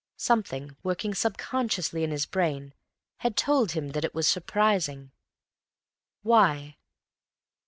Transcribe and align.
Something 0.17 0.75
working 0.81 1.13
sub 1.13 1.37
consciously 1.37 2.03
in 2.03 2.09
his 2.09 2.25
brain 2.25 2.73
had 3.17 3.37
told 3.37 3.73
him 3.73 3.89
that 3.89 4.03
it 4.03 4.15
was 4.15 4.27
surprising. 4.27 5.11
Why? 6.23 6.77